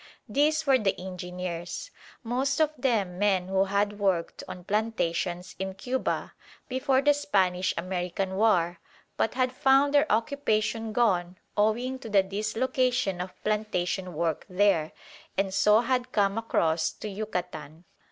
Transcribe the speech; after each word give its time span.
These 0.27 0.65
were 0.65 0.79
the 0.79 0.99
engineers; 0.99 1.91
most 2.23 2.59
of 2.59 2.71
them 2.75 3.19
men 3.19 3.49
who 3.49 3.65
had 3.65 3.99
worked 3.99 4.43
on 4.47 4.63
plantations 4.63 5.55
in 5.59 5.75
Cuba 5.75 6.33
before 6.67 7.03
the 7.03 7.13
Spanish 7.13 7.71
American 7.77 8.33
War 8.35 8.79
but 9.15 9.35
had 9.35 9.51
found 9.51 9.93
their 9.93 10.11
occupation 10.11 10.91
gone 10.91 11.37
owing 11.55 11.99
to 11.99 12.09
the 12.09 12.23
dislocation 12.23 13.21
of 13.21 13.39
plantation 13.43 14.15
work 14.15 14.43
there, 14.49 14.91
and 15.37 15.53
so 15.53 15.81
had 15.81 16.11
come 16.11 16.35
across 16.35 16.89
to 16.93 17.07
Yucatan. 17.07 17.83